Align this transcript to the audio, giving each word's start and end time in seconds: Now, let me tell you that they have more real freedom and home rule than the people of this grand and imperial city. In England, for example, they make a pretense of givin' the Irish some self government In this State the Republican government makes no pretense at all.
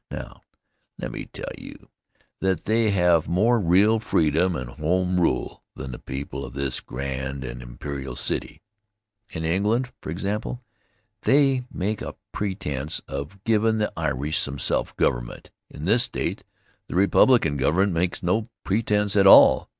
Now, 0.09 0.41
let 0.97 1.11
me 1.11 1.25
tell 1.25 1.51
you 1.59 1.89
that 2.39 2.65
they 2.65 2.89
have 2.89 3.27
more 3.27 3.59
real 3.59 3.99
freedom 3.99 4.55
and 4.55 4.71
home 4.71 5.19
rule 5.19 5.61
than 5.75 5.91
the 5.91 5.99
people 5.99 6.43
of 6.43 6.53
this 6.53 6.79
grand 6.79 7.43
and 7.43 7.61
imperial 7.61 8.15
city. 8.15 8.63
In 9.29 9.45
England, 9.45 9.91
for 10.01 10.09
example, 10.09 10.63
they 11.21 11.65
make 11.71 12.01
a 12.01 12.15
pretense 12.31 12.97
of 13.07 13.43
givin' 13.43 13.77
the 13.77 13.93
Irish 13.95 14.39
some 14.39 14.57
self 14.57 14.95
government 14.95 15.51
In 15.69 15.85
this 15.85 16.01
State 16.01 16.43
the 16.87 16.95
Republican 16.95 17.55
government 17.55 17.93
makes 17.93 18.23
no 18.23 18.49
pretense 18.63 19.15
at 19.15 19.27
all. 19.27 19.69